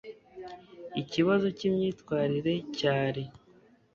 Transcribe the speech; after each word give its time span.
Ikibazo 1.01 1.47
cyimyitwarire 1.57 2.53
cyari 2.79 3.23